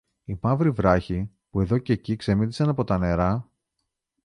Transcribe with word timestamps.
οι 0.23 0.37
μαύροι 0.41 0.69
βράχοι, 0.71 1.31
που 1.49 1.61
εδώ 1.61 1.77
κι 1.77 1.91
εκεί 1.91 2.15
ξεμύτιζαν 2.15 2.69
από 2.69 2.83
τα 2.83 2.97
νερά 2.97 3.51